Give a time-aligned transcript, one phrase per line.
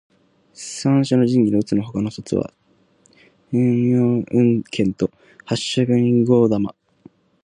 [0.55, 2.51] 三種の神器のうつのほかの二つは
[3.51, 5.11] 天叢雲剣と
[5.45, 6.73] 八尺瓊勾玉。